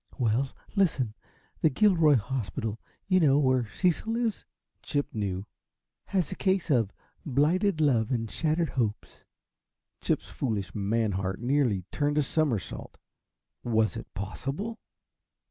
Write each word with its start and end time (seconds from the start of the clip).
"Well, 0.17 0.49
listen. 0.75 1.13
The 1.61 1.69
Gilroy 1.69 2.15
hospital 2.15 2.79
you 3.07 3.19
know, 3.19 3.37
where 3.37 3.69
Cecil 3.71 4.15
is" 4.15 4.45
Chip 4.81 5.13
knew 5.13 5.45
"has 6.05 6.31
a 6.31 6.35
case 6.35 6.71
of 6.71 6.91
blighted 7.23 7.79
love 7.79 8.09
and 8.11 8.27
shattered 8.27 8.69
hopes" 8.69 9.23
Chip's 10.01 10.27
foolish, 10.31 10.73
man 10.73 11.11
heart 11.11 11.39
nearly 11.39 11.83
turned 11.91 12.17
a 12.17 12.23
somersault. 12.23 12.97
Was 13.63 13.95
it 13.95 14.11
possible? 14.15 14.79